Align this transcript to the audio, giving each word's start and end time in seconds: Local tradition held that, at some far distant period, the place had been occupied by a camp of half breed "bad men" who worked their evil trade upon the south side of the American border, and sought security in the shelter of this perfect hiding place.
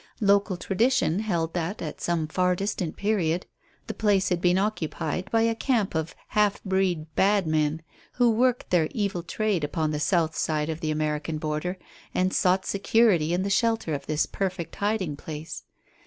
Local 0.19 0.57
tradition 0.57 1.19
held 1.19 1.53
that, 1.53 1.79
at 1.79 2.01
some 2.01 2.25
far 2.27 2.55
distant 2.55 2.97
period, 2.97 3.45
the 3.85 3.93
place 3.93 4.29
had 4.29 4.41
been 4.41 4.57
occupied 4.57 5.29
by 5.29 5.43
a 5.43 5.53
camp 5.53 5.93
of 5.93 6.15
half 6.29 6.59
breed 6.63 7.05
"bad 7.13 7.45
men" 7.45 7.83
who 8.13 8.31
worked 8.31 8.71
their 8.71 8.87
evil 8.95 9.21
trade 9.21 9.63
upon 9.63 9.91
the 9.91 9.99
south 9.99 10.35
side 10.35 10.69
of 10.69 10.79
the 10.79 10.89
American 10.89 11.37
border, 11.37 11.77
and 12.15 12.33
sought 12.33 12.65
security 12.65 13.31
in 13.31 13.43
the 13.43 13.49
shelter 13.51 13.93
of 13.93 14.07
this 14.07 14.25
perfect 14.25 14.77
hiding 14.77 15.17
place. 15.17 15.65